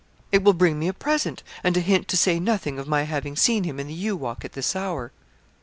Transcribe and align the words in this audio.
It 0.31 0.41
will 0.43 0.53
bring 0.53 0.79
me 0.79 0.87
a 0.87 0.93
present, 0.93 1.43
and 1.63 1.77
a 1.77 1.79
hint 1.79 2.07
to 2.07 2.17
say 2.17 2.39
nothing 2.39 2.79
of 2.79 2.87
my 2.87 3.03
having 3.03 3.35
seen 3.35 3.65
him 3.65 3.79
in 3.79 3.85
the 3.85 3.93
yew 3.93 4.15
walk 4.17 4.43
at 4.43 4.53
this 4.53 4.75
hour.' 4.75 5.11